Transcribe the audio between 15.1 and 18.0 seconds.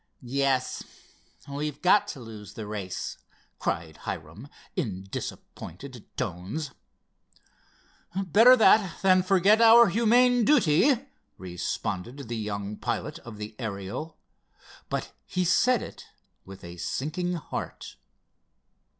he said it with a sinking heart.